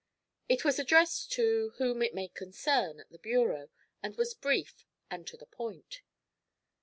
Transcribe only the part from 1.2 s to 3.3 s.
'To whom it may concern,' at the